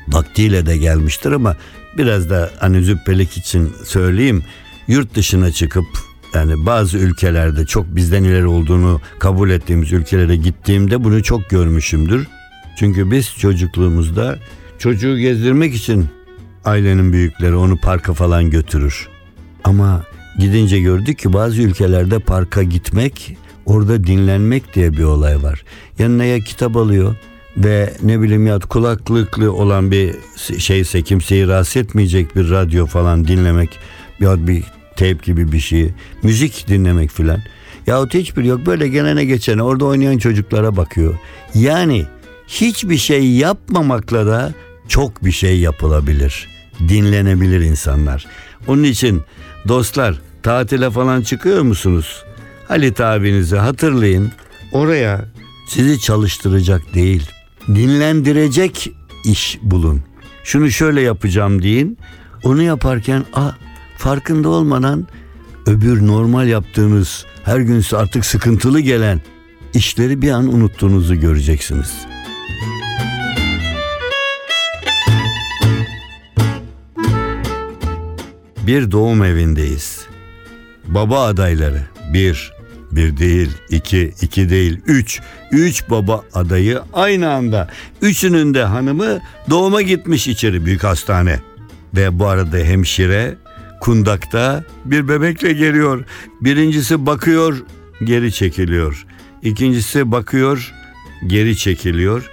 vaktiyle 0.08 0.66
de 0.66 0.78
gelmiştir 0.78 1.32
ama 1.32 1.58
biraz 1.98 2.30
da 2.30 2.52
hani 2.60 2.84
züppelik 2.84 3.38
için 3.38 3.74
söyleyeyim. 3.86 4.44
Yurt 4.88 5.16
dışına 5.16 5.52
çıkıp 5.52 5.86
yani 6.34 6.66
bazı 6.66 6.98
ülkelerde 6.98 7.66
çok 7.66 7.96
bizden 7.96 8.24
ileri 8.24 8.48
olduğunu 8.48 9.02
kabul 9.20 9.50
ettiğimiz 9.50 9.92
ülkelere 9.92 10.36
gittiğimde 10.36 11.04
bunu 11.04 11.24
çok 11.24 11.50
görmüşümdür. 11.50 12.28
Çünkü 12.76 13.12
biz 13.12 13.36
çocukluğumuzda 13.38 14.40
çocuğu 14.80 15.18
gezdirmek 15.18 15.76
için 15.76 16.08
ailenin 16.66 17.14
büyükleri 17.14 17.56
onu 17.56 17.78
parka 17.78 18.14
falan 18.14 18.50
götürür. 18.50 19.10
Ama 19.64 20.04
gidince 20.40 20.80
gördük 20.80 21.20
ki 21.20 21.34
bazı 21.34 21.62
ülkelerde 21.62 22.20
parka 22.20 22.64
gitmek, 22.64 23.38
orada 23.66 24.04
dinlenmek 24.04 24.76
diye 24.76 24.94
bir 24.94 25.04
olay 25.04 25.44
var. 25.44 25.64
Yanına 26.00 26.24
ya 26.24 26.40
kitap 26.40 26.78
alıyor 26.78 27.16
ve 27.58 27.94
ne 28.04 28.22
bileyim 28.22 28.48
ya 28.48 28.60
kulaklıklı 28.60 29.54
olan 29.54 29.92
bir 29.92 30.16
şeyse 30.58 31.02
kimseyi 31.02 31.48
rahatsız 31.48 31.78
etmeyecek 31.78 32.36
bir 32.36 32.50
radyo 32.50 32.86
falan 32.86 33.28
dinlemek 33.28 33.70
ya 34.20 34.48
bir 34.48 34.64
teyp 34.96 35.24
gibi 35.24 35.52
bir 35.52 35.60
şey, 35.60 35.90
müzik 36.24 36.68
dinlemek 36.68 37.12
filan. 37.12 37.40
Yahut 37.88 38.14
hiçbir 38.14 38.44
yok 38.44 38.66
böyle 38.66 38.88
gelene 38.88 39.26
geçene 39.26 39.64
orada 39.64 39.86
oynayan 39.86 40.18
çocuklara 40.18 40.78
bakıyor. 40.78 41.16
Yani 41.54 42.06
hiçbir 42.48 42.98
şey 42.98 43.32
yapmamakla 43.32 44.28
da 44.28 44.54
çok 44.92 45.26
bir 45.26 45.32
şey 45.32 45.60
yapılabilir. 45.60 46.48
Dinlenebilir 46.88 47.62
insanlar. 47.62 48.26
Onun 48.68 48.84
için 48.84 49.22
dostlar 49.68 50.16
tatile 50.44 50.92
falan 50.92 51.22
çıkıyor 51.22 51.62
musunuz? 51.62 52.24
Halit 52.68 53.02
abinizi 53.02 53.56
hatırlayın. 53.56 54.32
Oraya 54.72 55.26
sizi 55.68 56.00
çalıştıracak 56.00 56.94
değil, 56.94 57.30
dinlendirecek 57.68 58.92
iş 59.26 59.60
bulun. 59.62 60.04
Şunu 60.44 60.72
şöyle 60.72 61.02
yapacağım 61.02 61.62
deyin. 61.62 61.98
Onu 62.44 62.62
yaparken 62.62 63.26
a 63.34 63.52
farkında 63.98 64.50
olmadan 64.50 65.08
öbür 65.66 66.08
normal 66.08 66.48
yaptığınız 66.48 67.26
her 67.44 67.60
gün 67.60 67.84
artık 67.94 68.26
sıkıntılı 68.26 68.80
gelen 68.80 69.22
işleri 69.74 70.22
bir 70.22 70.32
an 70.32 70.54
unuttuğunuzu 70.54 71.16
göreceksiniz. 71.16 71.94
Bir 78.72 78.92
doğum 78.92 79.24
evindeyiz. 79.24 80.06
Baba 80.88 81.26
adayları 81.26 81.82
bir, 82.14 82.54
bir 82.92 83.18
değil, 83.18 83.50
iki, 83.70 84.14
iki 84.22 84.50
değil, 84.50 84.82
üç. 84.86 85.22
Üç 85.52 85.90
baba 85.90 86.24
adayı 86.34 86.82
aynı 86.94 87.32
anda. 87.32 87.70
Üçünün 88.02 88.54
de 88.54 88.64
hanımı 88.64 89.20
doğuma 89.50 89.82
gitmiş 89.82 90.28
içeri 90.28 90.66
büyük 90.66 90.84
hastane. 90.84 91.40
Ve 91.96 92.20
bu 92.20 92.28
arada 92.28 92.58
hemşire 92.58 93.36
kundakta 93.82 94.64
bir 94.86 95.08
bebekle 95.08 95.54
geliyor. 95.54 96.06
Birincisi 96.42 97.06
bakıyor, 97.06 97.64
geri 98.04 98.34
çekiliyor. 98.34 99.06
İkincisi 99.44 100.12
bakıyor, 100.12 100.74
geri 101.28 101.58
çekiliyor. 101.58 102.30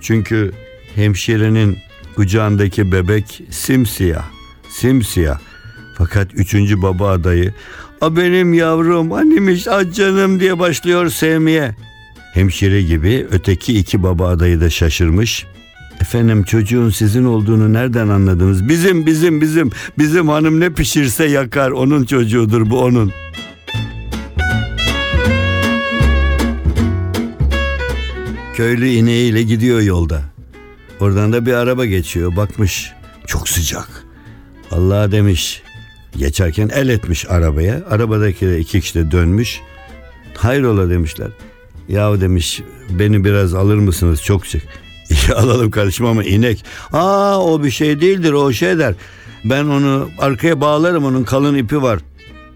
Çünkü 0.00 0.52
hemşirenin 0.94 1.78
kucağındaki 2.16 2.92
bebek 2.92 3.42
simsiyah, 3.50 4.24
simsiyah. 4.70 5.51
Fakat 6.02 6.28
üçüncü 6.34 6.82
baba 6.82 7.08
adayı 7.08 7.52
A 8.00 8.16
benim 8.16 8.54
yavrum 8.54 9.12
annemiş 9.12 9.68
ah 9.68 9.92
canım 9.94 10.40
diye 10.40 10.58
başlıyor 10.58 11.08
sevmeye. 11.08 11.74
Hemşire 12.34 12.82
gibi 12.82 13.26
öteki 13.30 13.78
iki 13.78 14.02
baba 14.02 14.28
adayı 14.28 14.60
da 14.60 14.70
şaşırmış. 14.70 15.46
Efendim 16.00 16.42
çocuğun 16.44 16.90
sizin 16.90 17.24
olduğunu 17.24 17.72
nereden 17.72 18.08
anladınız? 18.08 18.68
Bizim 18.68 19.06
bizim 19.06 19.40
bizim 19.40 19.70
bizim 19.98 20.28
hanım 20.28 20.60
ne 20.60 20.70
pişirse 20.70 21.24
yakar 21.24 21.70
onun 21.70 22.04
çocuğudur 22.04 22.70
bu 22.70 22.80
onun. 22.80 23.12
köylü 28.54 28.88
ineğiyle 28.88 29.42
gidiyor 29.42 29.80
yolda. 29.80 30.22
Oradan 31.00 31.32
da 31.32 31.46
bir 31.46 31.52
araba 31.52 31.84
geçiyor. 31.84 32.36
Bakmış 32.36 32.92
çok 33.26 33.48
sıcak. 33.48 34.04
Allah 34.70 35.12
demiş. 35.12 35.62
Geçerken 36.16 36.68
el 36.68 36.88
etmiş 36.88 37.30
arabaya. 37.30 37.80
Arabadaki 37.90 38.46
de 38.46 38.58
iki 38.58 38.80
kişi 38.80 38.94
de 38.94 39.10
dönmüş. 39.10 39.60
Hayrola 40.36 40.90
demişler. 40.90 41.28
Yahu 41.88 42.20
demiş 42.20 42.62
beni 42.90 43.24
biraz 43.24 43.54
alır 43.54 43.76
mısınız 43.76 44.22
çok 44.22 44.46
sık. 44.46 44.62
Alalım 45.36 45.70
kardeşim 45.70 46.06
ama 46.06 46.24
inek. 46.24 46.64
Aa 46.92 47.44
o 47.44 47.64
bir 47.64 47.70
şey 47.70 48.00
değildir 48.00 48.32
o 48.32 48.52
şey 48.52 48.78
der. 48.78 48.94
Ben 49.44 49.64
onu 49.64 50.08
arkaya 50.18 50.60
bağlarım 50.60 51.04
onun 51.04 51.24
kalın 51.24 51.56
ipi 51.56 51.82
var. 51.82 51.98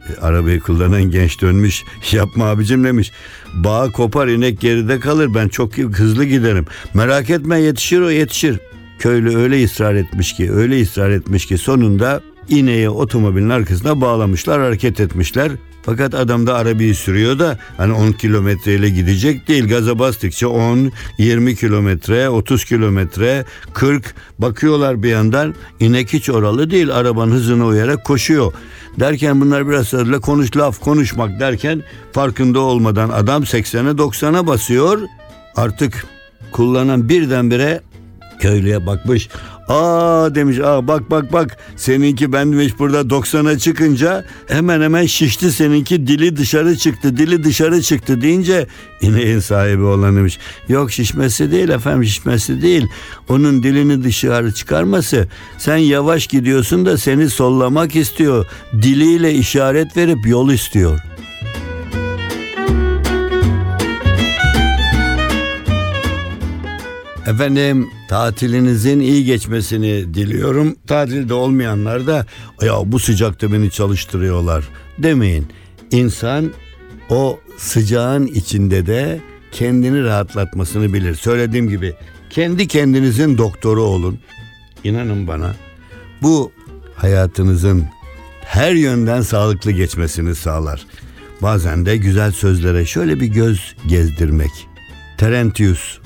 E, 0.08 0.20
Arabayı 0.20 0.60
kullanan 0.60 1.02
genç 1.02 1.40
dönmüş. 1.40 1.84
Yapma 2.12 2.44
abicim 2.44 2.84
demiş. 2.84 3.12
Bağ 3.54 3.92
kopar 3.92 4.28
inek 4.28 4.60
geride 4.60 5.00
kalır. 5.00 5.34
Ben 5.34 5.48
çok 5.48 5.78
hızlı 5.78 6.24
giderim. 6.24 6.66
Merak 6.94 7.30
etme 7.30 7.60
yetişir 7.60 8.00
o 8.00 8.10
yetişir. 8.10 8.60
Köylü 8.98 9.36
öyle 9.36 9.64
ısrar 9.64 9.94
etmiş 9.94 10.36
ki 10.36 10.52
öyle 10.52 10.82
ısrar 10.82 11.10
etmiş 11.10 11.46
ki 11.46 11.58
sonunda 11.58 12.20
ineği 12.48 12.90
otomobilin 12.90 13.50
arkasına 13.50 14.00
bağlamışlar 14.00 14.60
hareket 14.60 15.00
etmişler. 15.00 15.52
Fakat 15.82 16.14
adam 16.14 16.46
da 16.46 16.54
arabayı 16.54 16.94
sürüyor 16.94 17.38
da 17.38 17.58
hani 17.76 17.92
10 17.92 18.12
kilometreyle 18.12 18.90
gidecek 18.90 19.48
değil. 19.48 19.68
Gaza 19.68 19.98
bastıkça 19.98 20.48
10, 20.48 20.92
20 21.18 21.56
kilometre, 21.56 22.28
30 22.28 22.64
kilometre, 22.64 23.44
40 23.74 24.14
bakıyorlar 24.38 25.02
bir 25.02 25.08
yandan. 25.08 25.54
inek 25.80 26.12
hiç 26.12 26.30
oralı 26.30 26.70
değil. 26.70 26.94
Arabanın 26.94 27.32
hızına 27.32 27.66
uyarak 27.66 28.04
koşuyor. 28.04 28.52
Derken 29.00 29.40
bunlar 29.40 29.68
biraz 29.68 29.88
sonra 29.88 30.20
konuş 30.20 30.56
laf 30.56 30.80
konuşmak 30.80 31.40
derken 31.40 31.82
farkında 32.12 32.60
olmadan 32.60 33.08
adam 33.08 33.42
80'e 33.42 33.90
90'a 33.90 34.46
basıyor. 34.46 35.00
Artık 35.56 36.06
kullanan 36.52 37.08
birdenbire 37.08 37.80
köylüye 38.40 38.86
bakmış. 38.86 39.28
Aa 39.68 40.34
demiş 40.34 40.58
aa 40.58 40.88
bak 40.88 41.10
bak 41.10 41.32
bak. 41.32 41.56
Seninki 41.76 42.32
ben 42.32 42.52
demiş 42.52 42.72
burada 42.78 43.00
90'a 43.00 43.58
çıkınca. 43.58 44.24
Hemen 44.48 44.80
hemen 44.80 45.06
şişti 45.06 45.52
seninki 45.52 46.06
dili 46.06 46.36
dışarı 46.36 46.76
çıktı 46.76 47.16
dili 47.16 47.44
dışarı 47.44 47.82
çıktı 47.82 48.20
deyince 48.20 48.66
ineğin 49.00 49.40
sahibi 49.40 49.82
olan 49.82 50.16
demiş. 50.16 50.38
Yok 50.68 50.92
şişmesi 50.92 51.50
değil 51.50 51.68
efendim 51.68 52.04
şişmesi 52.04 52.62
değil. 52.62 52.86
Onun 53.28 53.62
dilini 53.62 54.04
dışarı 54.04 54.54
çıkarması. 54.54 55.28
Sen 55.58 55.76
yavaş 55.76 56.26
gidiyorsun 56.26 56.86
da 56.86 56.98
seni 56.98 57.30
sollamak 57.30 57.96
istiyor. 57.96 58.46
Diliyle 58.72 59.34
işaret 59.34 59.96
verip 59.96 60.26
yol 60.26 60.50
istiyor. 60.50 61.00
Efendim 67.26 67.90
tatilinizin 68.08 69.00
iyi 69.00 69.24
geçmesini 69.24 70.14
diliyorum. 70.14 70.76
Tatilde 70.86 71.34
olmayanlar 71.34 72.06
da 72.06 72.26
ya 72.62 72.74
bu 72.84 72.98
sıcakta 72.98 73.52
beni 73.52 73.70
çalıştırıyorlar 73.70 74.68
demeyin. 74.98 75.46
İnsan 75.90 76.52
o 77.10 77.40
sıcağın 77.56 78.26
içinde 78.26 78.86
de 78.86 79.20
kendini 79.52 80.04
rahatlatmasını 80.04 80.92
bilir. 80.92 81.14
Söylediğim 81.14 81.68
gibi 81.68 81.94
kendi 82.30 82.68
kendinizin 82.68 83.38
doktoru 83.38 83.82
olun. 83.82 84.18
İnanın 84.84 85.26
bana 85.26 85.54
bu 86.22 86.52
hayatınızın 86.96 87.84
her 88.44 88.72
yönden 88.72 89.20
sağlıklı 89.20 89.70
geçmesini 89.70 90.34
sağlar. 90.34 90.86
Bazen 91.42 91.86
de 91.86 91.96
güzel 91.96 92.32
sözlere 92.32 92.86
şöyle 92.86 93.20
bir 93.20 93.26
göz 93.26 93.76
gezdirmek. 93.88 94.50
Terentius 95.18 95.98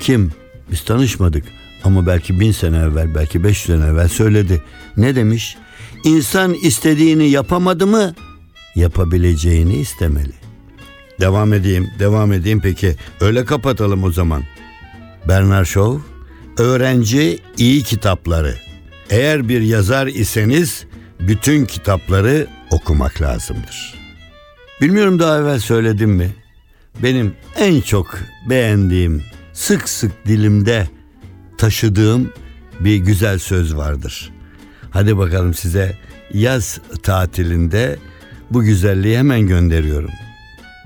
kim? 0.00 0.32
Biz 0.70 0.84
tanışmadık 0.84 1.44
ama 1.84 2.06
belki 2.06 2.40
bin 2.40 2.52
sene 2.52 2.76
evvel, 2.76 3.14
belki 3.14 3.44
beş 3.44 3.58
sene 3.58 3.84
evvel 3.86 4.08
söyledi. 4.08 4.62
Ne 4.96 5.14
demiş? 5.14 5.56
İnsan 6.04 6.54
istediğini 6.54 7.30
yapamadı 7.30 7.86
mı 7.86 8.14
yapabileceğini 8.74 9.76
istemeli. 9.76 10.32
Devam 11.20 11.52
edeyim, 11.52 11.90
devam 11.98 12.32
edeyim 12.32 12.60
peki. 12.60 12.96
Öyle 13.20 13.44
kapatalım 13.44 14.04
o 14.04 14.12
zaman. 14.12 14.42
Bernard 15.28 15.66
Shaw, 15.66 16.00
öğrenci 16.58 17.38
iyi 17.56 17.82
kitapları. 17.82 18.54
Eğer 19.10 19.48
bir 19.48 19.60
yazar 19.60 20.06
iseniz 20.06 20.84
bütün 21.20 21.64
kitapları 21.64 22.46
okumak 22.70 23.22
lazımdır. 23.22 23.94
Bilmiyorum 24.80 25.18
daha 25.18 25.38
evvel 25.38 25.58
söyledim 25.58 26.10
mi? 26.10 26.30
Benim 27.02 27.34
en 27.56 27.80
çok 27.80 28.18
beğendiğim, 28.50 29.22
sık 29.58 29.88
sık 29.88 30.26
dilimde 30.26 30.88
taşıdığım 31.58 32.32
bir 32.80 32.96
güzel 32.96 33.38
söz 33.38 33.76
vardır. 33.76 34.32
Hadi 34.90 35.18
bakalım 35.18 35.54
size 35.54 35.96
yaz 36.34 36.80
tatilinde 37.02 37.96
bu 38.50 38.62
güzelliği 38.62 39.18
hemen 39.18 39.46
gönderiyorum. 39.46 40.10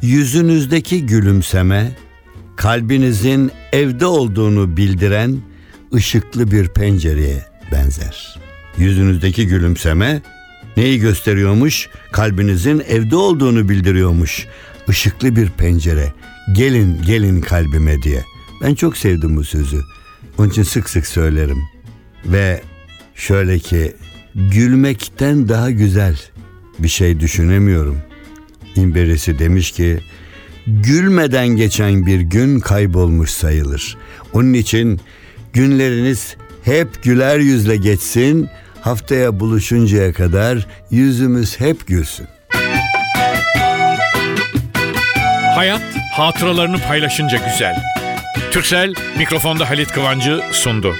Yüzünüzdeki 0.02 1.06
gülümseme 1.06 1.92
kalbinizin 2.56 3.50
evde 3.72 4.06
olduğunu 4.06 4.76
bildiren 4.76 5.38
ışıklı 5.94 6.50
bir 6.50 6.68
pencereye 6.68 7.46
benzer. 7.72 8.38
Yüzünüzdeki 8.78 9.46
gülümseme 9.46 10.22
neyi 10.76 10.98
gösteriyormuş? 11.00 11.88
Kalbinizin 12.12 12.82
evde 12.88 13.16
olduğunu 13.16 13.68
bildiriyormuş. 13.68 14.46
Işıklı 14.88 15.36
bir 15.36 15.50
pencere. 15.50 16.12
Gelin 16.52 17.02
gelin 17.02 17.40
kalbime 17.40 18.02
diye. 18.02 18.31
Ben 18.62 18.74
çok 18.74 18.96
sevdim 18.96 19.36
bu 19.36 19.44
sözü. 19.44 19.80
Onun 20.38 20.48
için 20.48 20.62
sık 20.62 20.90
sık 20.90 21.06
söylerim. 21.06 21.58
Ve 22.24 22.62
şöyle 23.14 23.58
ki 23.58 23.96
gülmekten 24.34 25.48
daha 25.48 25.70
güzel 25.70 26.16
bir 26.78 26.88
şey 26.88 27.20
düşünemiyorum. 27.20 27.98
İmberesi 28.76 29.38
demiş 29.38 29.70
ki 29.70 30.00
gülmeden 30.66 31.48
geçen 31.48 32.06
bir 32.06 32.20
gün 32.20 32.60
kaybolmuş 32.60 33.30
sayılır. 33.30 33.96
Onun 34.32 34.52
için 34.52 35.00
günleriniz 35.52 36.36
hep 36.64 37.02
güler 37.02 37.38
yüzle 37.38 37.76
geçsin. 37.76 38.48
Haftaya 38.80 39.40
buluşuncaya 39.40 40.12
kadar 40.12 40.66
yüzümüz 40.90 41.60
hep 41.60 41.86
gülsün. 41.86 42.26
Hayat 45.54 45.82
hatıralarını 46.12 46.78
paylaşınca 46.78 47.38
güzel. 47.52 48.01
Türksel 48.52 48.94
mikrofonda 49.18 49.70
Halit 49.70 49.92
Kıvancı 49.92 50.40
sundu. 50.52 50.96